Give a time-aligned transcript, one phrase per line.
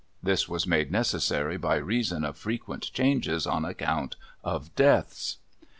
[0.23, 5.37] This was made necessary by reason of frequent changes on account of deaths.